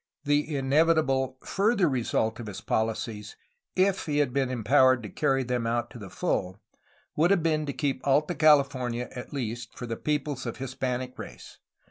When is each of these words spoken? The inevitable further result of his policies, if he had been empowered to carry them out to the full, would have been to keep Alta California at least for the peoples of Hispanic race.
The 0.23 0.55
inevitable 0.55 1.37
further 1.43 1.87
result 1.87 2.39
of 2.39 2.47
his 2.47 2.59
policies, 2.59 3.35
if 3.75 4.07
he 4.07 4.17
had 4.17 4.33
been 4.33 4.49
empowered 4.49 5.03
to 5.03 5.09
carry 5.09 5.43
them 5.43 5.67
out 5.67 5.91
to 5.91 5.99
the 5.99 6.09
full, 6.09 6.59
would 7.15 7.29
have 7.29 7.43
been 7.43 7.67
to 7.67 7.71
keep 7.73 8.01
Alta 8.03 8.33
California 8.33 9.09
at 9.15 9.31
least 9.31 9.77
for 9.77 9.85
the 9.85 9.97
peoples 9.97 10.47
of 10.47 10.57
Hispanic 10.57 11.19
race. 11.19 11.59